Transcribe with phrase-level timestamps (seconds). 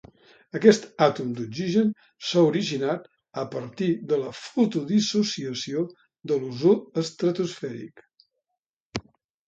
[0.59, 1.91] Aquest àtom d'oxigen
[2.29, 3.05] s'ha originat
[3.43, 5.87] a partir de la fotodissociació
[6.31, 6.77] de l'ozó
[7.07, 8.07] estratosfèric.